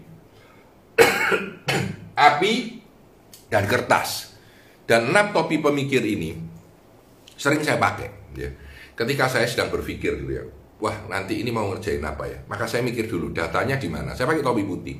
api, 2.17 2.53
dan 3.47 3.63
kertas. 3.69 4.33
Dan 4.89 5.13
enam 5.13 5.29
topi 5.29 5.61
pemikir 5.61 6.01
ini 6.01 6.33
sering 7.37 7.61
saya 7.61 7.77
pakai. 7.77 8.09
Ya. 8.33 8.49
Ketika 8.97 9.29
saya 9.29 9.45
sedang 9.45 9.69
berpikir 9.69 10.17
gitu 10.17 10.33
ya, 10.33 10.43
wah 10.81 11.05
nanti 11.07 11.39
ini 11.39 11.53
mau 11.53 11.69
ngerjain 11.69 12.01
apa 12.01 12.25
ya? 12.25 12.41
Maka 12.49 12.65
saya 12.65 12.81
mikir 12.81 13.05
dulu 13.05 13.29
datanya 13.29 13.77
di 13.77 13.85
mana. 13.85 14.17
Saya 14.17 14.25
pakai 14.25 14.41
topi 14.41 14.65
putih 14.65 14.97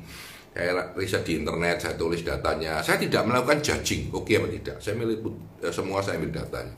saya 0.50 0.90
riset 0.98 1.22
di 1.22 1.38
internet, 1.38 1.78
saya 1.78 1.94
tulis 1.94 2.26
datanya. 2.26 2.82
Saya 2.82 2.98
tidak 2.98 3.22
melakukan 3.22 3.62
judging, 3.62 4.10
oke 4.10 4.26
okay 4.26 4.42
apa 4.42 4.50
tidak. 4.50 4.76
Saya 4.82 4.94
milih 4.98 5.18
eh, 5.62 5.70
semua 5.70 6.02
saya 6.02 6.18
ambil 6.18 6.34
datanya. 6.42 6.74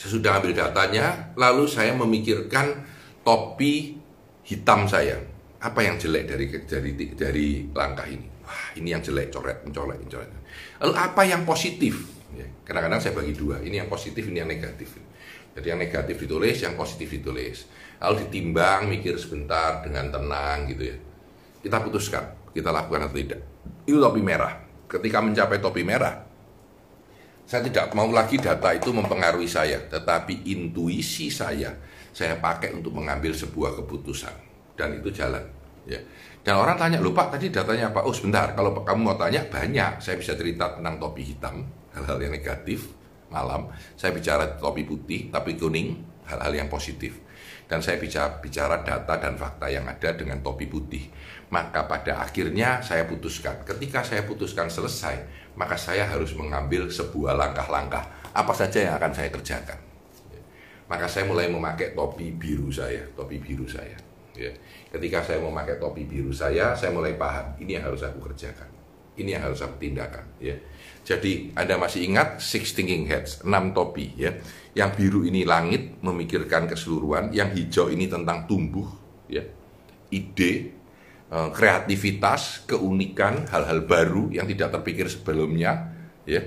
Saya 0.00 0.08
sudah 0.08 0.32
ambil 0.40 0.52
datanya, 0.56 1.36
lalu 1.36 1.68
saya 1.68 1.92
memikirkan 1.92 2.80
topi 3.20 4.00
hitam 4.44 4.86
saya. 4.88 5.20
Apa 5.64 5.80
yang 5.80 5.96
jelek 5.96 6.28
dari 6.28 6.46
dari 6.68 6.90
dari 7.16 7.46
langkah 7.72 8.04
ini? 8.04 8.28
Wah, 8.44 8.76
ini 8.76 8.92
yang 8.92 9.00
jelek, 9.00 9.32
coret, 9.32 9.64
mencolek, 9.64 9.96
mencolek. 10.04 10.28
Lalu 10.84 10.92
apa 10.92 11.22
yang 11.24 11.48
positif? 11.48 12.12
Ya, 12.36 12.44
kadang-kadang 12.68 13.00
saya 13.00 13.16
bagi 13.16 13.32
dua. 13.32 13.64
Ini 13.64 13.80
yang 13.80 13.88
positif, 13.88 14.28
ini 14.28 14.44
yang 14.44 14.50
negatif. 14.50 15.00
Jadi 15.56 15.66
yang 15.72 15.80
negatif 15.80 16.20
ditulis, 16.20 16.60
yang 16.60 16.76
positif 16.76 17.08
ditulis. 17.08 17.64
Lalu 18.04 18.28
ditimbang, 18.28 18.92
mikir 18.92 19.16
sebentar 19.16 19.80
dengan 19.80 20.12
tenang 20.12 20.68
gitu 20.68 20.84
ya 20.92 20.96
kita 21.64 21.80
putuskan 21.80 22.24
kita 22.52 22.68
lakukan 22.68 23.08
atau 23.08 23.16
tidak. 23.16 23.40
Itu 23.88 23.96
topi 23.96 24.20
merah. 24.20 24.60
Ketika 24.84 25.24
mencapai 25.24 25.58
topi 25.58 25.80
merah, 25.82 26.22
saya 27.48 27.64
tidak 27.64 27.90
mau 27.96 28.06
lagi 28.12 28.36
data 28.36 28.70
itu 28.76 28.92
mempengaruhi 28.92 29.48
saya, 29.48 29.80
tetapi 29.88 30.44
intuisi 30.52 31.32
saya 31.32 31.72
saya 32.14 32.38
pakai 32.38 32.70
untuk 32.72 32.94
mengambil 32.94 33.34
sebuah 33.34 33.74
keputusan 33.82 34.32
dan 34.78 34.94
itu 34.94 35.10
jalan. 35.10 35.42
Ya. 35.84 35.98
Dan 36.40 36.56
orang 36.56 36.78
tanya, 36.78 37.02
lupa 37.02 37.28
tadi 37.28 37.50
datanya 37.50 37.92
apa? 37.92 38.06
Oh 38.06 38.14
sebentar, 38.14 38.54
kalau 38.56 38.72
kamu 38.86 39.00
mau 39.02 39.16
tanya 39.18 39.44
banyak, 39.50 40.00
saya 40.00 40.16
bisa 40.16 40.32
cerita 40.38 40.78
tentang 40.78 40.96
topi 40.96 41.26
hitam, 41.26 41.66
hal-hal 41.92 42.16
yang 42.22 42.32
negatif, 42.32 42.88
malam. 43.28 43.68
Saya 43.98 44.14
bicara 44.14 44.56
topi 44.56 44.86
putih, 44.86 45.28
tapi 45.28 45.58
kuning, 45.58 45.98
hal-hal 46.24 46.64
yang 46.64 46.68
positif 46.70 47.24
dan 47.64 47.80
saya 47.80 47.96
bicara, 47.96 48.38
bicara 48.40 48.76
data 48.84 49.14
dan 49.16 49.34
fakta 49.40 49.66
yang 49.72 49.88
ada 49.88 50.12
dengan 50.12 50.40
topi 50.44 50.68
putih. 50.68 51.08
Maka 51.48 51.88
pada 51.88 52.20
akhirnya 52.20 52.84
saya 52.84 53.08
putuskan, 53.08 53.64
ketika 53.64 54.04
saya 54.04 54.26
putuskan 54.26 54.68
selesai, 54.68 55.16
maka 55.56 55.78
saya 55.78 56.04
harus 56.04 56.34
mengambil 56.36 56.90
sebuah 56.90 57.32
langkah-langkah 57.38 58.04
apa 58.34 58.52
saja 58.52 58.90
yang 58.90 58.94
akan 58.98 59.12
saya 59.14 59.28
kerjakan. 59.30 59.78
Maka 60.84 61.08
saya 61.08 61.24
mulai 61.24 61.48
memakai 61.48 61.96
topi 61.96 62.34
biru 62.36 62.68
saya, 62.68 63.08
topi 63.16 63.40
biru 63.40 63.64
saya. 63.64 63.96
Ya. 64.34 64.50
Ketika 64.90 65.22
saya 65.22 65.38
memakai 65.40 65.78
topi 65.80 66.04
biru 66.04 66.34
saya, 66.34 66.74
saya 66.74 66.90
mulai 66.90 67.14
paham 67.14 67.54
ini 67.62 67.78
yang 67.78 67.86
harus 67.88 68.02
aku 68.02 68.20
kerjakan, 68.20 68.66
ini 69.16 69.32
yang 69.32 69.46
harus 69.46 69.62
aku 69.62 69.78
tindakan. 69.80 70.26
Ya. 70.42 70.58
Jadi 71.06 71.54
Anda 71.54 71.78
masih 71.80 72.04
ingat 72.04 72.42
six 72.42 72.74
thinking 72.74 73.06
heads, 73.08 73.40
enam 73.46 73.72
topi 73.72 74.12
ya. 74.18 74.34
Yang 74.74 74.90
biru 74.98 75.20
ini 75.22 75.46
langit 75.46 76.02
memikirkan 76.02 76.66
keseluruhan, 76.66 77.30
yang 77.30 77.54
hijau 77.54 77.88
ini 77.88 78.10
tentang 78.10 78.44
tumbuh 78.44 78.90
ya. 79.30 79.46
Ide, 80.10 80.52
eh, 81.30 81.48
kreativitas, 81.54 82.66
keunikan, 82.68 83.48
hal-hal 83.48 83.86
baru 83.86 84.34
yang 84.34 84.44
tidak 84.50 84.74
terpikir 84.74 85.06
sebelumnya 85.08 85.94
ya. 86.26 86.44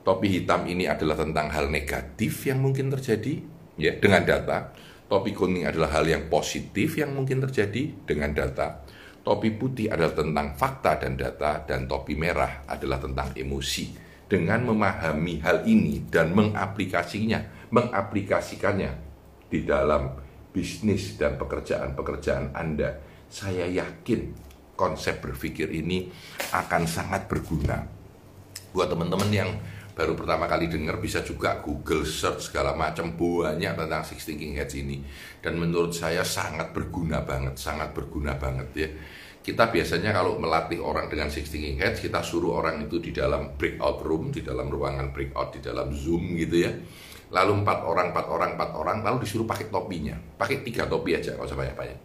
Topi 0.00 0.28
hitam 0.40 0.64
ini 0.68 0.88
adalah 0.88 1.16
tentang 1.18 1.52
hal 1.52 1.68
negatif 1.68 2.48
yang 2.48 2.60
mungkin 2.64 2.88
terjadi 2.88 3.59
ya 3.80 3.96
dengan 3.96 4.22
data. 4.22 4.76
Topi 5.10 5.34
kuning 5.34 5.66
adalah 5.66 5.98
hal 5.98 6.06
yang 6.06 6.30
positif 6.30 6.94
yang 6.94 7.16
mungkin 7.16 7.42
terjadi 7.42 8.06
dengan 8.06 8.30
data 8.30 8.86
Topi 9.20 9.52
putih 9.52 9.92
adalah 9.92 10.16
tentang 10.16 10.56
fakta 10.56 10.96
dan 10.96 11.12
data, 11.12 11.60
dan 11.68 11.84
topi 11.84 12.16
merah 12.16 12.64
adalah 12.64 12.96
tentang 12.96 13.36
emosi. 13.36 14.08
Dengan 14.30 14.64
memahami 14.64 15.44
hal 15.44 15.68
ini 15.68 16.08
dan 16.08 16.32
mengaplikasinya, 16.32 17.68
mengaplikasikannya 17.68 18.90
di 19.50 19.66
dalam 19.66 20.16
bisnis 20.54 21.20
dan 21.20 21.36
pekerjaan-pekerjaan 21.36 22.56
Anda, 22.56 22.96
saya 23.28 23.68
yakin 23.68 24.32
konsep 24.78 25.20
berpikir 25.20 25.68
ini 25.68 26.08
akan 26.56 26.88
sangat 26.88 27.28
berguna 27.28 27.84
buat 28.72 28.88
teman-teman 28.88 29.30
yang 29.34 29.50
baru 29.94 30.16
pertama 30.16 30.46
kali 30.46 30.70
dengar 30.70 30.96
bisa 31.02 31.20
juga 31.20 31.60
Google 31.60 32.06
search 32.06 32.50
segala 32.50 32.72
macam 32.72 33.14
banyak 33.14 33.72
tentang 33.76 34.02
Six 34.06 34.26
Thinking 34.26 34.56
Heads 34.56 34.74
ini. 34.78 35.02
Dan 35.42 35.60
menurut 35.60 35.92
saya 35.92 36.24
sangat 36.24 36.72
berguna 36.72 37.22
banget 37.26 37.58
sangat 37.58 37.92
berguna 37.92 38.38
banget 38.38 38.68
ya. 38.76 38.88
Kita 39.40 39.72
biasanya 39.72 40.12
kalau 40.12 40.36
melatih 40.36 40.78
orang 40.84 41.08
dengan 41.08 41.32
Six 41.32 41.50
Thinking 41.52 41.80
Heads 41.80 42.04
kita 42.04 42.20
suruh 42.20 42.60
orang 42.60 42.86
itu 42.86 43.00
di 43.00 43.10
dalam 43.10 43.56
breakout 43.56 44.04
room 44.04 44.30
di 44.30 44.44
dalam 44.44 44.68
ruangan 44.68 45.10
breakout 45.10 45.56
di 45.56 45.60
dalam 45.64 45.90
zoom 45.92 46.36
gitu 46.38 46.66
ya. 46.66 46.72
Lalu 47.30 47.62
empat 47.62 47.86
orang 47.86 48.10
empat 48.10 48.26
orang 48.26 48.50
empat 48.58 48.70
orang 48.74 48.96
lalu 49.06 49.26
disuruh 49.26 49.46
pakai 49.46 49.70
topinya. 49.70 50.18
Pakai 50.36 50.66
tiga 50.66 50.86
topi 50.90 51.14
aja 51.14 51.34
kalau 51.38 51.46
banyak 51.46 51.76
banyak 51.78 51.98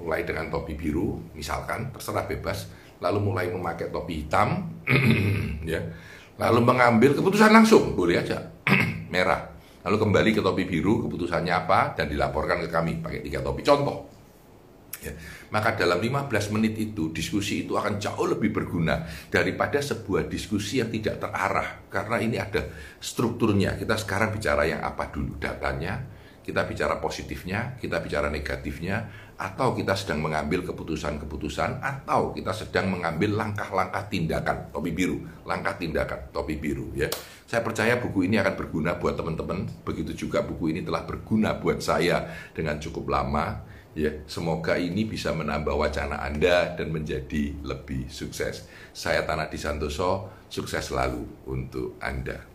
mulai 0.00 0.24
dengan 0.24 0.48
topi 0.48 0.72
biru 0.72 1.20
misalkan 1.36 1.92
terserah 1.92 2.24
bebas. 2.24 2.68
Lalu 3.00 3.32
mulai 3.32 3.48
memakai 3.48 3.88
topi 3.88 4.24
hitam 4.24 4.68
ya 5.72 5.80
lalu 6.40 6.60
mengambil 6.64 7.12
keputusan 7.12 7.52
langsung, 7.52 7.92
boleh 7.92 8.24
aja, 8.24 8.40
merah. 9.12 9.52
Lalu 9.80 9.96
kembali 9.96 10.30
ke 10.36 10.40
topi 10.40 10.64
biru, 10.64 11.04
keputusannya 11.04 11.52
apa, 11.52 11.96
dan 11.96 12.08
dilaporkan 12.08 12.64
ke 12.64 12.68
kami 12.68 13.00
pakai 13.00 13.20
tiga 13.24 13.40
topi. 13.40 13.64
Contoh, 13.64 14.08
ya. 15.00 15.12
maka 15.52 15.72
dalam 15.76 16.00
15 16.00 16.28
menit 16.56 16.76
itu, 16.76 17.08
diskusi 17.12 17.64
itu 17.64 17.76
akan 17.76 17.96
jauh 17.96 18.28
lebih 18.28 18.52
berguna 18.52 19.04
daripada 19.32 19.80
sebuah 19.80 20.28
diskusi 20.28 20.84
yang 20.84 20.92
tidak 20.92 21.20
terarah. 21.20 21.88
Karena 21.88 22.16
ini 22.20 22.36
ada 22.36 22.60
strukturnya, 23.00 23.76
kita 23.80 23.96
sekarang 23.96 24.36
bicara 24.36 24.68
yang 24.68 24.84
apa 24.84 25.08
dulu, 25.08 25.40
datanya, 25.40 26.19
kita 26.50 26.66
bicara 26.66 26.98
positifnya, 26.98 27.78
kita 27.78 28.02
bicara 28.02 28.26
negatifnya, 28.26 29.06
atau 29.38 29.70
kita 29.70 29.94
sedang 29.94 30.18
mengambil 30.18 30.66
keputusan-keputusan, 30.66 31.78
atau 31.78 32.34
kita 32.34 32.50
sedang 32.50 32.90
mengambil 32.90 33.38
langkah-langkah 33.38 34.10
tindakan, 34.10 34.74
topi 34.74 34.90
biru, 34.90 35.22
langkah 35.46 35.78
tindakan, 35.78 36.26
topi 36.34 36.58
biru. 36.58 36.90
Ya, 36.98 37.06
saya 37.46 37.62
percaya 37.62 38.02
buku 38.02 38.26
ini 38.26 38.42
akan 38.42 38.58
berguna 38.58 38.98
buat 38.98 39.14
teman-teman. 39.14 39.70
Begitu 39.86 40.26
juga 40.26 40.42
buku 40.42 40.74
ini 40.74 40.82
telah 40.82 41.06
berguna 41.06 41.54
buat 41.54 41.78
saya 41.78 42.26
dengan 42.50 42.82
cukup 42.82 43.06
lama. 43.06 43.62
Ya, 43.94 44.10
semoga 44.26 44.74
ini 44.74 45.06
bisa 45.06 45.30
menambah 45.30 45.78
wacana 45.78 46.18
Anda 46.18 46.74
dan 46.74 46.90
menjadi 46.90 47.54
lebih 47.62 48.10
sukses. 48.10 48.66
Saya 48.90 49.22
Tanah 49.22 49.46
Disantoso, 49.46 50.34
sukses 50.50 50.90
selalu 50.90 51.46
untuk 51.46 51.94
Anda. 52.02 52.49